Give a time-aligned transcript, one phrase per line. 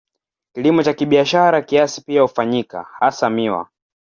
[0.55, 3.69] Kilimo cha kibiashara kiasi pia hufanyika, hasa miwa.